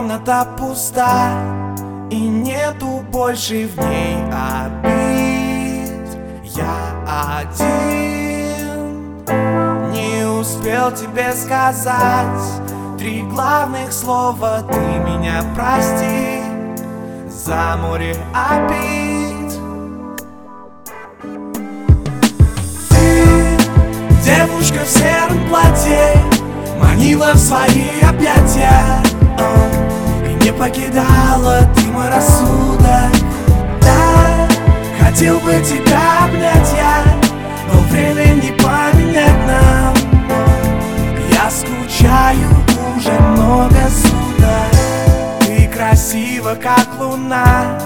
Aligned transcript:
комната 0.00 0.46
пуста 0.56 1.30
И 2.10 2.16
нету 2.16 3.04
больше 3.12 3.68
в 3.68 3.76
ней 3.86 4.16
обид. 4.32 6.08
Я 6.44 7.28
один. 7.28 9.26
Не 9.92 10.26
успел 10.26 10.90
тебе 10.92 11.34
сказать 11.34 12.62
Три 12.98 13.22
главных 13.22 13.92
слова. 13.92 14.62
Ты 14.62 14.78
меня 14.78 15.44
прости 15.54 16.40
За 17.28 17.76
море 17.76 18.16
обид. 18.32 19.52
Ты 22.88 23.24
девушка 24.24 24.80
в 24.82 24.88
сером 24.88 25.46
платье 25.50 26.14
Манила 26.80 27.32
в 27.34 27.38
свои 27.38 28.00
объятия 28.00 29.09
покидала 30.60 31.62
ты 31.74 31.86
мой 31.86 32.08
рассудок. 32.10 33.10
Да, 33.80 34.46
хотел 35.02 35.40
бы 35.40 35.52
тебя 35.64 36.24
обнять 36.24 36.72
я 36.76 37.02
Но 37.72 37.80
время 37.88 38.34
не 38.34 38.52
поменять 38.52 39.46
нам. 39.46 39.94
Я 41.32 41.50
скучаю 41.50 42.48
уже 42.94 43.10
много 43.10 43.88
суток. 43.88 45.46
Ты 45.46 45.66
красива, 45.68 46.54
как 46.54 46.86
луна 47.00 47.80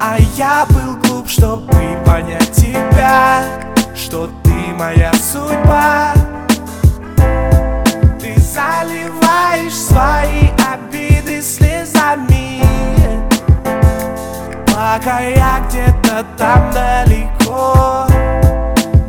А 0.00 0.16
я 0.36 0.64
был 0.70 0.96
глуп, 1.02 1.28
чтобы 1.28 1.66
понять 2.06 2.52
тебя 2.52 3.42
Что 3.94 4.30
ты 4.42 4.52
моя 4.78 5.12
судьба 5.12 6.13
Пока 14.96 15.18
я 15.18 15.60
где-то 15.68 16.24
там 16.38 16.70
далеко 16.70 18.06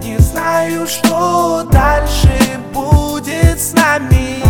Не 0.01 0.17
знаю, 0.17 0.87
что 0.87 1.61
дальше 1.71 2.31
будет 2.73 3.61
с 3.61 3.71
нами. 3.73 4.41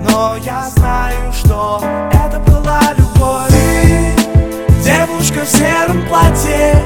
Но 0.00 0.36
я 0.36 0.64
знаю, 0.70 1.30
что 1.30 1.84
это 2.10 2.40
была 2.40 2.80
любовь. 2.96 3.50
Ты, 3.50 4.14
девушка 4.82 5.44
в 5.44 5.48
сером 5.48 6.08
платье 6.08 6.82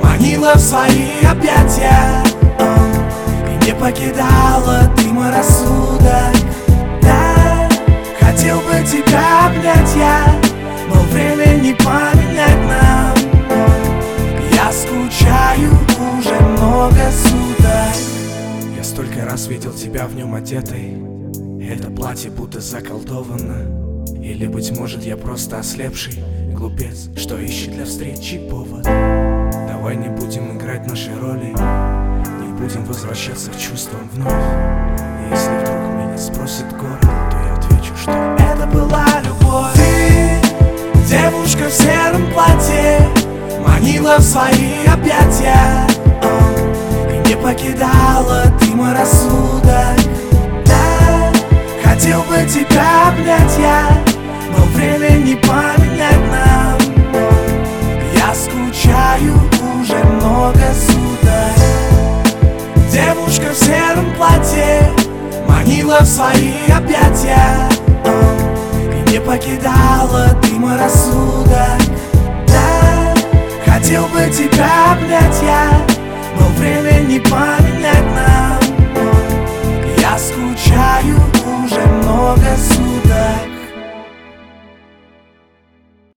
Манила 0.00 0.52
в 0.54 0.60
свои 0.60 1.10
объятия. 1.28 2.22
И 3.50 3.66
не 3.66 3.74
покидала 3.74 4.88
ты 4.96 5.06
мой 5.08 5.32
рассудок. 5.32 6.36
Да, 7.02 7.68
хотел 8.20 8.58
бы 8.58 8.86
тебя 8.86 9.46
обнять 9.48 9.96
я 9.96 10.45
Но 10.88 11.02
время 11.12 11.60
не 11.60 11.74
поменять 11.74 12.66
нам. 12.68 13.16
Я 14.52 14.72
скучаю 14.72 15.70
уже 16.18 16.40
много 16.40 17.10
суток. 17.10 17.96
Я 18.76 18.84
столько 18.84 19.24
раз 19.24 19.46
видел 19.46 19.72
тебя 19.72 20.06
в 20.06 20.14
нем 20.14 20.34
одетой. 20.34 20.98
Это 21.62 21.90
платье 21.90 22.30
будто 22.30 22.60
заколдовано. 22.60 24.04
Или, 24.22 24.46
быть 24.46 24.76
может, 24.76 25.04
я 25.04 25.16
просто 25.16 25.58
ослепший 25.58 26.22
Глупец, 26.56 27.10
что 27.18 27.36
ищет 27.38 27.72
для 27.72 27.84
встречи 27.84 28.38
повод. 28.48 28.82
Давай 28.82 29.94
не 29.94 30.08
будем 30.08 30.56
играть 30.56 30.86
наши 30.86 31.14
роли. 31.20 31.48
Не 31.48 32.58
будем 32.58 32.82
возвращаться 32.86 33.50
к 33.50 33.58
чувствам 33.58 34.08
вновь. 34.14 34.32
Если 35.30 35.50
вдруг 35.58 35.76
меня 35.98 36.16
спросит 36.16 36.64
город 36.70 37.02
То 37.02 37.36
я 37.46 37.54
отвечу, 37.56 37.94
что 37.94 38.10
это 38.10 38.66
Манила 43.86 44.16
в 44.18 44.22
свои 44.22 44.84
объятия 44.92 45.86
И 47.08 47.28
не 47.28 47.36
покидала 47.36 48.42
ты 48.58 48.74
мой 48.74 48.92
рассудок. 48.92 49.96
Да, 50.64 51.32
хотел 51.84 52.22
бы 52.22 52.44
тебя 52.52 53.10
обнять 53.10 53.56
я 53.60 53.86
Но 54.50 54.64
время 54.74 55.10
не 55.18 55.36
поменять 55.36 56.18
нам. 56.32 56.76
Я 58.12 58.34
скучаю 58.34 59.34
уже 59.80 60.02
много 60.04 60.64
суток. 60.74 61.54
Девушка 62.90 63.52
в 63.52 63.56
сером 63.56 64.12
платье 64.16 64.90
Манила 65.46 66.00
в 66.00 66.06
свои 66.06 66.54
объятия 66.76 67.68
И 68.82 69.12
не 69.12 69.20
покидала 69.20 70.36
ты 70.42 70.54
мой 70.54 70.76
рассудок 70.76 71.45
тебя 74.30 74.92
обнять 74.92 75.42
я. 75.42 75.86
Но 76.38 76.46
время 76.58 77.00
не 77.06 77.18
поменять 77.20 78.14
нам 78.14 78.55